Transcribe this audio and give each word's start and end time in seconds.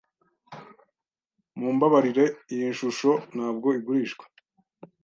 Mumbabarire, 1.59 2.25
iyi 2.53 2.69
shusho 2.79 3.11
ntabwo 3.35 3.67
igurishwa. 3.79 4.25